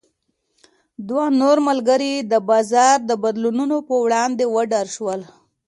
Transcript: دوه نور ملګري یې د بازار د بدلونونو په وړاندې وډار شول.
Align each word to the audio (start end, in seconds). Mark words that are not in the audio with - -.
دوه 1.07 1.25
نور 1.41 1.57
ملګري 1.67 2.09
یې 2.15 2.27
د 2.31 2.33
بازار 2.49 2.97
د 3.09 3.11
بدلونونو 3.23 3.77
په 3.87 3.95
وړاندې 4.03 4.43
وډار 4.55 4.87
شول. 4.95 5.21